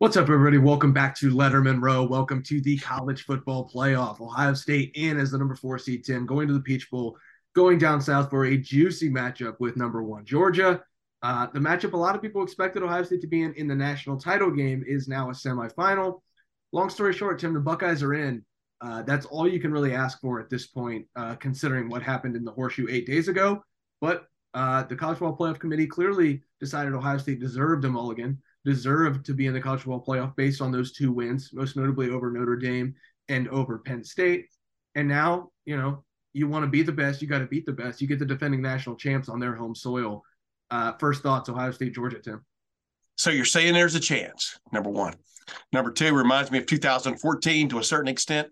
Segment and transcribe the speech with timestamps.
[0.00, 0.56] What's up, everybody?
[0.56, 2.04] Welcome back to Lettermen Row.
[2.04, 4.18] Welcome to the college football playoff.
[4.18, 7.18] Ohio State in as the number four seed, Tim, going to the Peach Bowl,
[7.54, 10.82] going down south for a juicy matchup with number one Georgia.
[11.22, 13.74] Uh, the matchup a lot of people expected Ohio State to be in in the
[13.74, 16.22] national title game is now a semifinal.
[16.72, 18.42] Long story short, Tim, the Buckeyes are in.
[18.80, 22.36] Uh, that's all you can really ask for at this point, uh, considering what happened
[22.36, 23.62] in the horseshoe eight days ago.
[24.00, 24.24] But
[24.54, 29.34] uh, the College Football Playoff Committee clearly decided Ohio State deserved a mulligan deserved to
[29.34, 32.56] be in the college football playoff based on those two wins, most notably over Notre
[32.56, 32.94] Dame
[33.28, 34.46] and over Penn State.
[34.94, 37.72] And now, you know, you want to be the best, you got to beat the
[37.72, 38.00] best.
[38.00, 40.22] You get the defending national champs on their home soil.
[40.70, 42.44] Uh, first thoughts, Ohio State, Georgia, Tim.
[43.16, 45.14] So you're saying there's a chance, number one.
[45.72, 48.48] Number two reminds me of 2014 to a certain extent.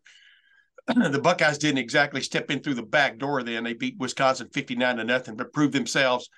[0.86, 3.64] the Buckeyes didn't exactly step in through the back door then.
[3.64, 6.28] They beat Wisconsin 59 to nothing, but proved themselves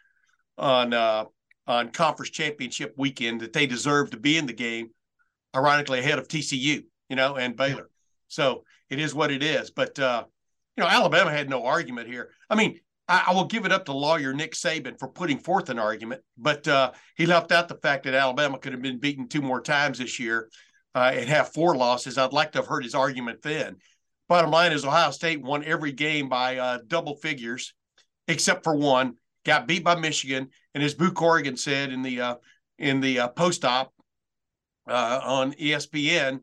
[0.59, 1.25] on uh,
[1.71, 4.91] on conference championship weekend that they deserve to be in the game,
[5.55, 7.89] ironically ahead of TCU, you know, and Baylor.
[8.27, 9.71] So it is what it is.
[9.71, 10.25] But uh,
[10.77, 12.31] you know, Alabama had no argument here.
[12.51, 15.71] I mean, I, I, will give it up to lawyer Nick Saban for putting forth
[15.71, 19.29] an argument, but uh, he left out the fact that Alabama could have been beaten
[19.29, 20.49] two more times this year
[20.97, 22.19] uh, and have four losses.
[22.19, 23.77] I'd like to have heard his argument then.
[24.29, 27.75] Bottom line is Ohio State won every game by uh, double figures,
[28.27, 32.35] except for one got beat by Michigan, and as Boo Corrigan said in the uh,
[32.79, 33.93] in the uh, post op
[34.89, 36.41] uh, on ESPN,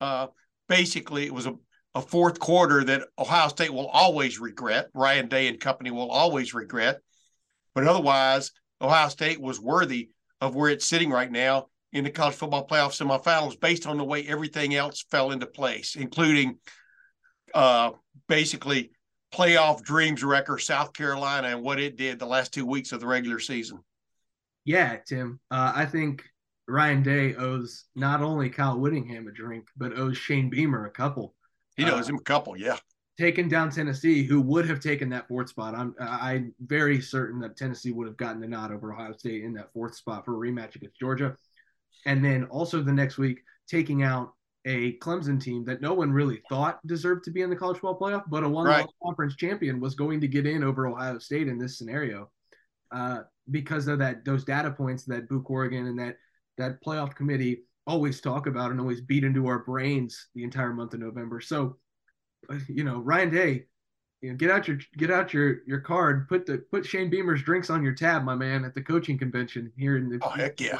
[0.00, 0.28] uh,
[0.68, 1.54] basically it was a,
[1.94, 4.88] a fourth quarter that Ohio State will always regret.
[4.94, 7.00] Ryan Day and company will always regret,
[7.74, 10.10] but otherwise Ohio State was worthy
[10.40, 14.04] of where it's sitting right now in the college football playoff semifinals based on the
[14.04, 16.56] way everything else fell into place, including
[17.54, 17.90] uh,
[18.28, 18.92] basically
[19.32, 23.06] playoff dreams wrecker South Carolina and what it did the last two weeks of the
[23.06, 23.80] regular season.
[24.64, 25.40] Yeah, Tim.
[25.50, 26.24] Uh, I think
[26.68, 31.34] Ryan Day owes not only Kyle Whittingham a drink, but owes Shane Beamer a couple.
[31.76, 32.76] He owes uh, him a couple, yeah.
[33.18, 35.74] Taking down Tennessee, who would have taken that fourth spot.
[35.74, 39.52] I'm I'm very certain that Tennessee would have gotten the nod over Ohio State in
[39.54, 41.36] that fourth spot for a rematch against Georgia.
[42.06, 44.32] And then also the next week, taking out
[44.66, 47.98] a Clemson team that no one really thought deserved to be in the college football
[47.98, 48.86] playoff, but a one right.
[49.02, 52.30] conference champion was going to get in over Ohio State in this scenario
[52.92, 56.16] uh, because of that those data points that Boo Corrigan and that
[56.58, 60.92] that playoff committee always talk about and always beat into our brains the entire month
[60.92, 61.40] of November.
[61.40, 61.76] So,
[62.50, 63.64] uh, you know, Ryan Day,
[64.20, 67.42] you know, get out your get out your your card, put the put Shane Beamer's
[67.42, 70.18] drinks on your tab, my man, at the coaching convention here in the.
[70.20, 70.78] Oh heck yeah!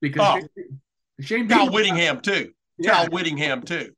[0.00, 0.48] Because oh.
[0.56, 0.80] Shane,
[1.20, 2.92] Shane Beamer, Whittingham too yeah.
[2.92, 3.92] Cal Whittingham too.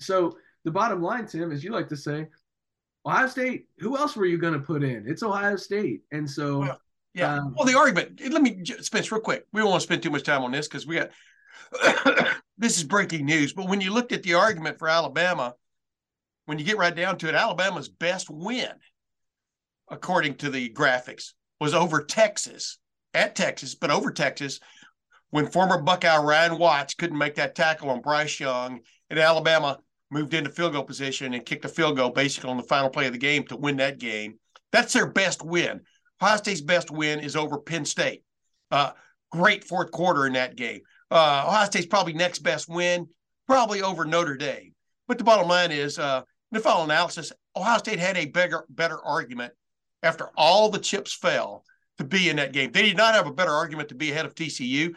[0.00, 2.28] So the bottom line, Tim, as you like to say,
[3.06, 3.66] Ohio State.
[3.78, 5.04] Who else were you going to put in?
[5.06, 6.80] It's Ohio State, and so well,
[7.14, 7.34] yeah.
[7.34, 8.20] Um, well, the argument.
[8.30, 9.46] Let me Spence real quick.
[9.52, 11.10] We don't want to spend too much time on this because we got
[12.58, 13.52] this is breaking news.
[13.52, 15.54] But when you looked at the argument for Alabama,
[16.46, 18.72] when you get right down to it, Alabama's best win,
[19.90, 22.78] according to the graphics, was over Texas
[23.14, 24.60] at Texas, but over Texas
[25.30, 28.80] when former Buckeye Ryan Watts couldn't make that tackle on Bryce Young,
[29.10, 29.78] and Alabama
[30.10, 33.06] moved into field goal position and kicked a field goal basically on the final play
[33.06, 34.38] of the game to win that game.
[34.72, 35.80] That's their best win.
[36.22, 38.24] Ohio State's best win is over Penn State.
[38.70, 38.92] Uh,
[39.30, 40.80] great fourth quarter in that game.
[41.10, 43.06] Uh, Ohio State's probably next best win,
[43.46, 44.74] probably over Notre Dame.
[45.06, 46.22] But the bottom line is, uh,
[46.52, 49.52] in the final analysis, Ohio State had a better better argument
[50.02, 51.64] after all the chips fell
[51.98, 52.72] to be in that game.
[52.72, 54.94] They did not have a better argument to be ahead of TCU.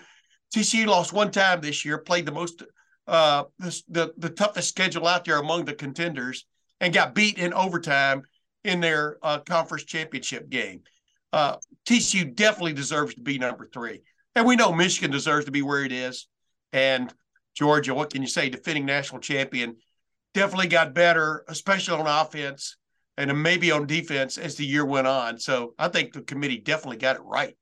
[0.53, 2.63] TCU lost one time this year, played the most
[3.07, 6.45] uh, the, the, the toughest schedule out there among the contenders,
[6.79, 8.23] and got beat in overtime
[8.63, 10.81] in their uh, conference championship game.
[11.33, 11.55] Uh,
[11.85, 14.01] TCU definitely deserves to be number three,
[14.35, 16.27] and we know Michigan deserves to be where it is.
[16.73, 17.13] And
[17.55, 18.49] Georgia, what can you say?
[18.49, 19.77] Defending national champion,
[20.33, 22.77] definitely got better, especially on offense
[23.17, 25.37] and maybe on defense as the year went on.
[25.37, 27.55] So I think the committee definitely got it right.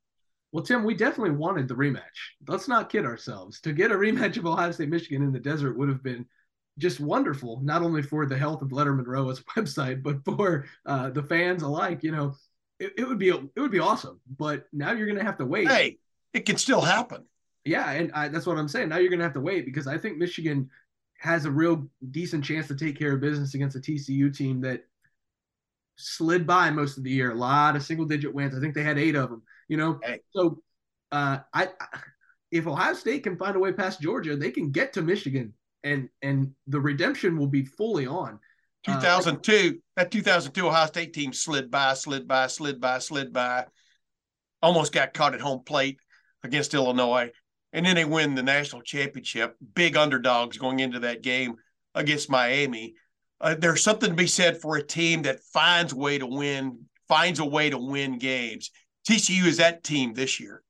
[0.52, 2.02] Well, Tim, we definitely wanted the rematch.
[2.48, 3.62] Let's not kid ourselves.
[3.62, 6.26] To get a rematch of Ohio State Michigan in the desert would have been
[6.80, 11.24] just wonderful, not only for the health of Lettermen as website, but for uh, the
[11.24, 12.04] fans alike.
[12.04, 12.36] You know,
[12.80, 14.20] it, it would be it would be awesome.
[14.38, 15.68] But now you're going to have to wait.
[15.68, 15.98] Hey,
[16.34, 17.26] it can still happen.
[17.66, 18.90] Yeah, and I, that's what I'm saying.
[18.90, 20.70] Now you're going to have to wait because I think Michigan
[21.20, 24.86] has a real decent chance to take care of business against a TCU team that
[26.00, 27.32] slid by most of the year.
[27.32, 28.56] A lot of single digit wins.
[28.56, 29.44] I think they had eight of them.
[29.68, 30.20] You know, hey.
[30.32, 30.62] so
[31.12, 31.70] uh, I
[32.52, 35.54] if Ohio State can find a way past Georgia, they can get to Michigan,
[35.84, 38.40] and and the redemption will be fully on.
[38.86, 43.66] 2002, uh, that 2002 Ohio State team slid by, slid by, slid by, slid by,
[44.62, 46.00] almost got caught at home plate
[46.44, 47.30] against Illinois.
[47.74, 51.56] And then they win the national championship, big underdogs going into that game
[51.94, 52.96] against Miami.
[53.42, 56.80] Uh, there's something to be said for a team that finds a way to win,
[57.08, 58.72] finds a way to win games.
[59.10, 60.62] TCU is that team this year.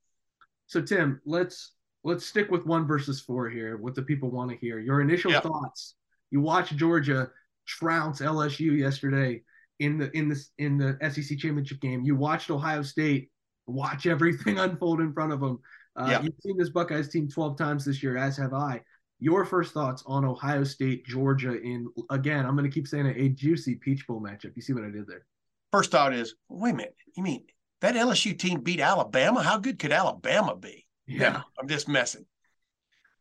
[0.68, 1.72] So Tim, let's
[2.04, 3.78] let's stick with one versus four here.
[3.78, 4.80] What the people want to hear.
[4.80, 5.44] Your initial yep.
[5.44, 5.96] thoughts.
[6.32, 7.32] You watched Georgia
[7.66, 9.42] trounce LSU yesterday
[9.80, 12.04] in the in this in the SEC championship game.
[12.04, 13.32] You watched Ohio State
[13.66, 15.60] watch everything unfold in front of them.
[15.96, 16.22] Uh, yeah.
[16.22, 18.82] You've seen this Buckeyes team 12 times this year, as have I.
[19.20, 23.18] Your first thoughts on Ohio State, Georgia in, again, I'm going to keep saying it,
[23.18, 24.56] a juicy Peach Bowl matchup.
[24.56, 25.26] You see what I did there?
[25.72, 26.96] First thought is, wait a minute.
[27.16, 27.44] You mean
[27.82, 29.44] that LSU team beat Alabama?
[29.44, 30.86] How good could Alabama be?
[31.06, 31.42] Yeah.
[31.60, 32.26] I'm just messing.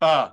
[0.00, 0.28] Uh,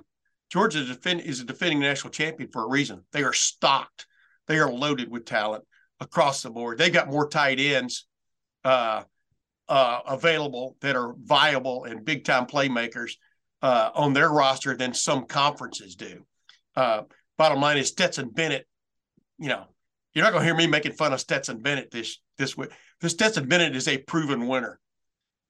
[0.50, 3.02] Georgia is a defending national champion for a reason.
[3.12, 4.06] They are stocked.
[4.46, 5.64] They are loaded with talent
[6.00, 6.78] across the board.
[6.78, 8.06] They got more tight ends
[8.64, 9.02] uh,
[9.68, 13.12] uh, available that are viable and big time playmakers
[13.62, 16.24] uh, on their roster than some conferences do.
[16.74, 17.02] Uh,
[17.38, 18.66] bottom line is Stetson Bennett.
[19.38, 19.64] You know,
[20.14, 22.70] you're not going to hear me making fun of Stetson Bennett this this week.
[23.00, 24.78] This Stetson Bennett is a proven winner.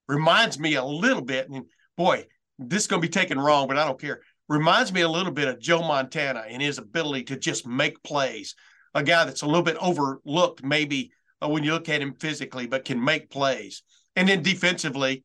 [0.08, 1.64] Reminds me a little bit, and
[1.96, 2.26] boy,
[2.58, 4.20] this is going to be taken wrong, but I don't care.
[4.48, 8.54] Reminds me a little bit of Joe Montana and his ability to just make plays.
[8.94, 11.10] A guy that's a little bit overlooked, maybe
[11.42, 13.82] uh, when you look at him physically, but can make plays.
[14.14, 15.24] And then defensively,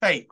[0.00, 0.28] hey,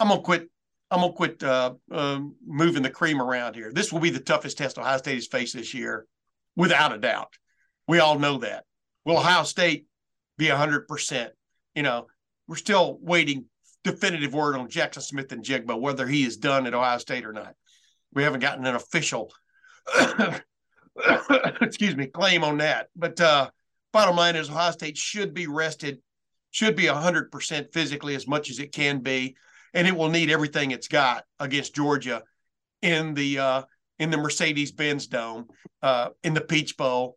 [0.00, 0.48] I'm gonna quit.
[0.90, 3.72] I'm gonna quit uh, uh, moving the cream around here.
[3.72, 6.06] This will be the toughest test Ohio State has faced this year,
[6.54, 7.34] without a doubt.
[7.88, 8.64] We all know that.
[9.04, 9.86] Will Ohio State
[10.38, 11.28] be 100%?
[11.74, 12.06] You know,
[12.46, 13.46] we're still waiting
[13.84, 17.54] definitive word on Jackson Smith-Njigba, whether he is done at Ohio State or not.
[18.12, 19.32] We haven't gotten an official,
[21.60, 22.88] excuse me, claim on that.
[22.96, 23.50] But uh,
[23.92, 25.98] bottom line is Ohio State should be rested
[26.52, 29.36] should be 100% physically as much as it can be
[29.76, 32.22] and it will need everything it's got against Georgia
[32.82, 33.62] in the uh,
[33.98, 35.46] in the Mercedes-Benz Dome
[35.82, 37.14] uh, in the Peach Bowl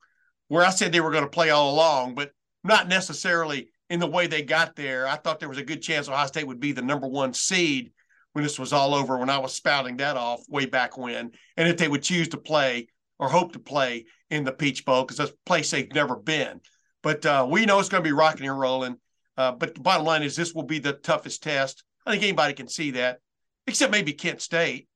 [0.49, 2.31] where I said they were going to play all along but
[2.63, 5.07] not necessarily in the way they got there.
[5.07, 7.91] I thought there was a good chance Ohio State would be the number 1 seed
[8.33, 11.67] when this was all over when I was spouting that off way back when and
[11.67, 15.17] if they would choose to play or hope to play in the Peach Bowl because
[15.17, 16.59] that's a place they've never been.
[17.03, 18.97] But uh, we know it's going to be rocking and rolling.
[19.37, 21.85] Uh, but the bottom line is this will be the toughest test.
[22.05, 23.19] I think anybody can see that,
[23.67, 24.87] except maybe Kent State.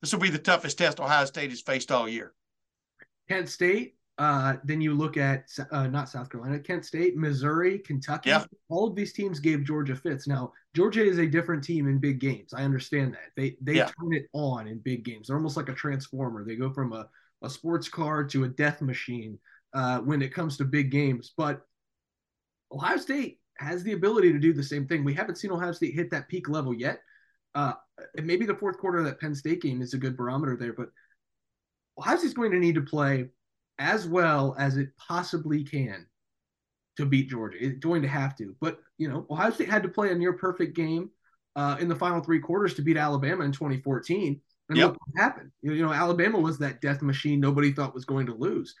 [0.00, 2.32] This will be the toughest test Ohio State has faced all year.
[3.28, 3.96] Kent State.
[4.18, 8.28] Uh, then you look at uh, not South Carolina, Kent State, Missouri, Kentucky.
[8.28, 8.44] Yeah.
[8.68, 10.28] All of these teams gave Georgia fits.
[10.28, 12.52] Now Georgia is a different team in big games.
[12.52, 13.86] I understand that they they yeah.
[13.86, 15.26] turn it on in big games.
[15.26, 16.44] They're almost like a transformer.
[16.44, 17.08] They go from a,
[17.42, 19.38] a sports car to a death machine
[19.72, 21.32] uh, when it comes to big games.
[21.36, 21.62] But
[22.70, 25.04] Ohio State has the ability to do the same thing.
[25.04, 27.00] We haven't seen Ohio State hit that peak level yet.
[27.54, 27.74] Uh,
[28.16, 30.88] maybe the fourth quarter of that Penn State game is a good barometer there, but
[31.98, 33.28] Ohio State's going to need to play
[33.78, 36.06] as well as it possibly can
[36.96, 37.58] to beat Georgia.
[37.60, 38.54] It's going to have to.
[38.60, 41.10] But, you know, Ohio State had to play a near perfect game
[41.56, 44.40] uh, in the final three quarters to beat Alabama in 2014.
[44.68, 44.88] And yep.
[44.88, 45.50] look what happened.
[45.62, 48.74] You know, Alabama was that death machine nobody thought was going to lose.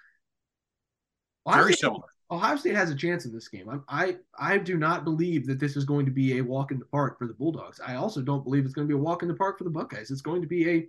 [1.46, 2.06] Ohio Very State, similar.
[2.32, 3.68] Ohio State has a chance in this game.
[3.68, 4.16] I, I
[4.54, 7.18] I do not believe that this is going to be a walk in the park
[7.18, 7.78] for the Bulldogs.
[7.86, 9.70] I also don't believe it's going to be a walk in the park for the
[9.70, 10.10] Buckeyes.
[10.10, 10.86] It's going to be a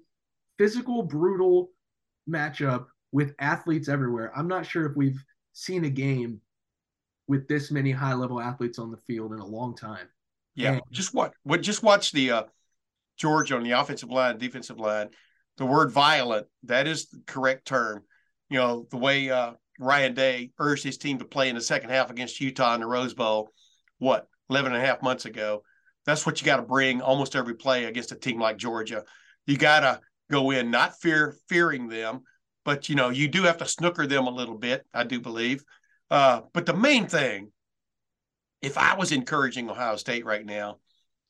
[0.57, 1.71] physical, brutal
[2.29, 4.31] matchup with athletes everywhere.
[4.35, 5.21] I'm not sure if we've
[5.51, 6.39] seen a game
[7.27, 10.07] with this many high level athletes on the field in a long time.
[10.55, 12.43] Yeah, and, just what what just watch the uh,
[13.17, 15.09] Georgia on the offensive line, defensive line.
[15.57, 18.03] The word violent that is the correct term.
[18.50, 21.89] You know the way uh, Ryan Day urged his team to play in the second
[21.89, 23.51] half against Utah in the Rose Bowl,
[24.00, 25.63] what, 11 and a half months ago.
[26.06, 29.03] That's what you got to bring almost every play against a team like Georgia.
[29.48, 30.00] You got to
[30.32, 32.22] go in not fear fearing them,
[32.65, 34.86] but you know you do have to snooker them a little bit.
[34.94, 35.63] I do believe.
[36.12, 37.51] Uh, but the main thing,
[38.62, 40.77] if I was encouraging Ohio State right now,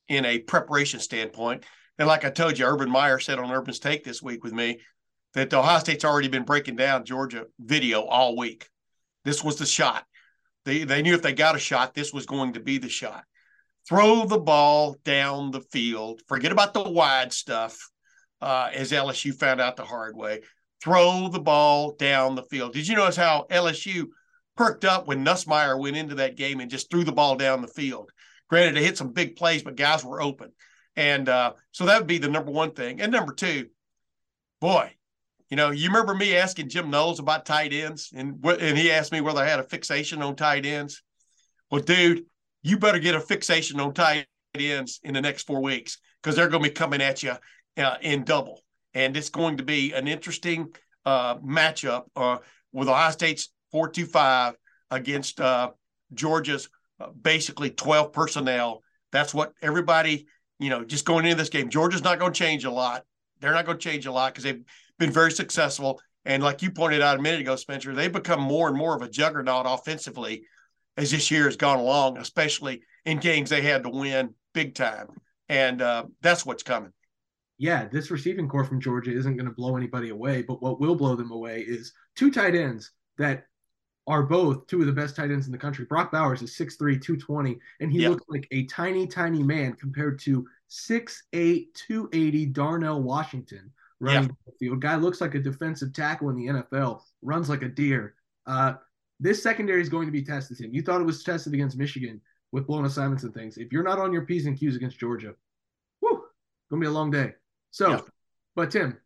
[0.08, 1.64] in a preparation standpoint,
[1.98, 4.80] and like I told you, Urban Meyer said on Urban's Take this week with me,
[5.34, 8.68] that the Ohio State's already been breaking down Georgia video all week.
[9.24, 10.04] This was the shot.
[10.64, 13.24] They they knew if they got a shot, this was going to be the shot.
[13.86, 16.22] throw the ball down the field.
[16.26, 17.78] Forget about the wide stuff,
[18.40, 20.40] uh, as LSU found out the hard way.
[20.82, 22.72] Throw the ball down the field.
[22.72, 24.06] Did you notice how LSU
[24.56, 27.68] perked up when Nussmeier went into that game and just threw the ball down the
[27.68, 28.10] field?
[28.48, 30.52] Granted, they hit some big plays, but guys were open.
[30.96, 33.00] And uh, so that would be the number one thing.
[33.00, 33.68] And number two,
[34.60, 34.94] boy,
[35.54, 39.12] you know, you remember me asking Jim Knowles about tight ends, and and he asked
[39.12, 41.00] me whether I had a fixation on tight ends.
[41.70, 42.24] Well, dude,
[42.64, 46.48] you better get a fixation on tight ends in the next four weeks because they're
[46.48, 47.34] going to be coming at you
[47.76, 50.74] uh, in double, and it's going to be an interesting
[51.06, 52.38] uh, matchup uh,
[52.72, 54.56] with Ohio State's four-two-five
[54.90, 55.70] against uh,
[56.14, 56.68] Georgia's
[56.98, 58.82] uh, basically twelve personnel.
[59.12, 60.26] That's what everybody,
[60.58, 61.68] you know, just going into this game.
[61.68, 63.04] Georgia's not going to change a lot.
[63.38, 64.64] They're not going to change a lot because they've
[64.98, 66.00] been very successful.
[66.24, 69.02] And like you pointed out a minute ago, Spencer, they've become more and more of
[69.02, 70.44] a juggernaut offensively
[70.96, 75.08] as this year has gone along, especially in games they had to win big time.
[75.48, 76.92] And uh, that's what's coming.
[77.58, 80.96] Yeah, this receiving corps from Georgia isn't going to blow anybody away, but what will
[80.96, 83.44] blow them away is two tight ends that
[84.06, 85.84] are both two of the best tight ends in the country.
[85.84, 88.10] Brock Bowers is 6'3, 220, and he yep.
[88.10, 93.70] looks like a tiny, tiny man compared to 6'8, 280 Darnell Washington
[94.04, 94.80] running the field.
[94.80, 98.14] Guy looks like a defensive tackle in the NFL, runs like a deer.
[98.46, 98.74] Uh,
[99.20, 100.58] this secondary is going to be tested.
[100.58, 100.74] Tim.
[100.74, 102.20] You thought it was tested against Michigan
[102.52, 103.56] with blown assignments and things.
[103.56, 105.34] If you're not on your P's and Q's against Georgia,
[106.00, 106.22] whoo,
[106.70, 107.32] gonna be a long day.
[107.70, 108.00] So, yeah.
[108.54, 108.98] but Tim,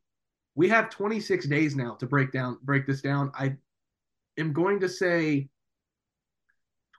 [0.54, 3.30] we have 26 days now to break down break this down.
[3.34, 3.56] I
[4.38, 5.48] am going to say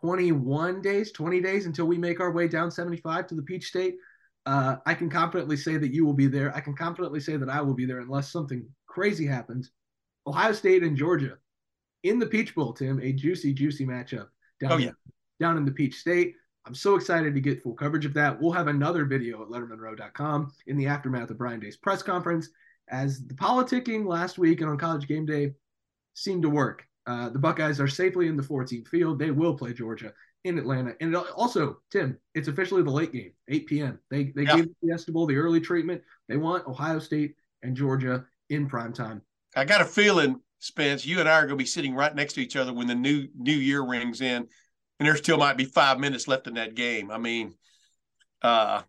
[0.02, 3.98] 21 days, 20 days until we make our way down 75 to the Peach State.
[4.50, 6.52] Uh, I can confidently say that you will be there.
[6.56, 9.70] I can confidently say that I will be there unless something crazy happens.
[10.26, 11.38] Ohio State and Georgia
[12.02, 14.30] in the Peach Bowl, Tim, a juicy, juicy matchup
[14.60, 14.90] down, oh, yeah.
[15.40, 16.34] down in the Peach State.
[16.66, 18.42] I'm so excited to get full coverage of that.
[18.42, 22.50] We'll have another video at lettermenrow.com in the aftermath of Ryan Day's press conference
[22.90, 25.54] as the politicking last week and on college game day
[26.16, 26.88] seemed to work.
[27.06, 29.20] Uh, the Buckeyes are safely in the 14th field.
[29.20, 30.12] They will play Georgia
[30.44, 30.96] in Atlanta.
[31.02, 34.00] And also, Tim, it's officially the late game, 8 p.m.
[34.10, 34.58] They they yeah.
[34.58, 36.02] gave the Fiesta Bowl the early treatment.
[36.28, 39.22] They want Ohio State and Georgia in prime time.
[39.56, 42.34] I got a feeling Spence, you and I are going to be sitting right next
[42.34, 44.48] to each other when the new new year rings in,
[45.00, 47.10] and there still might be five minutes left in that game.
[47.12, 47.56] I mean,
[48.42, 48.82] uh,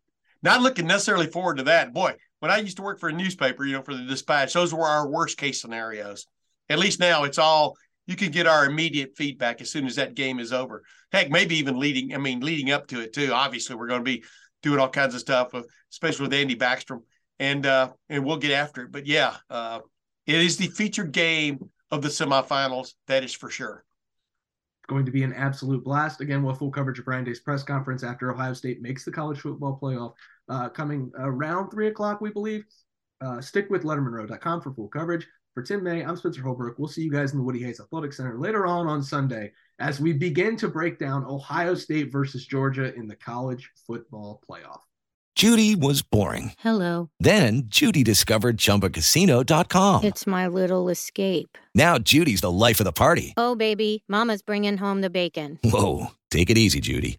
[0.42, 1.92] not looking necessarily forward to that.
[1.92, 4.74] Boy, when I used to work for a newspaper, you know, for the Dispatch, those
[4.74, 6.26] were our worst case scenarios.
[6.68, 7.76] At least now it's all
[8.10, 10.82] you can get our immediate feedback as soon as that game is over.
[11.12, 12.12] Heck, maybe even leading.
[12.12, 13.32] I mean, leading up to it too.
[13.32, 14.24] Obviously, we're going to be
[14.62, 17.02] doing all kinds of stuff, with, especially with Andy Backstrom,
[17.38, 18.92] and uh, and we'll get after it.
[18.92, 19.80] But yeah, uh,
[20.26, 22.94] it is the featured game of the semifinals.
[23.06, 23.84] That is for sure.
[24.88, 26.20] Going to be an absolute blast.
[26.20, 29.12] Again, we'll have full coverage of Ryan Day's press conference after Ohio State makes the
[29.12, 30.14] college football playoff,
[30.48, 32.64] uh, coming around three o'clock, we believe.
[33.20, 35.28] Uh, stick with LettermenRow.com for full coverage.
[35.60, 36.78] For Tim May, I'm Spencer Holbrook.
[36.78, 40.00] We'll see you guys in the Woody Hayes Athletic Center later on on Sunday as
[40.00, 44.80] we begin to break down Ohio State versus Georgia in the college football playoff.
[45.34, 46.54] Judy was boring.
[46.60, 47.10] Hello.
[47.20, 50.02] Then Judy discovered ChumbaCasino.com.
[50.02, 51.58] It's my little escape.
[51.74, 53.34] Now Judy's the life of the party.
[53.36, 55.58] Oh, baby, Mama's bringing home the bacon.
[55.62, 57.18] Whoa, take it easy, Judy.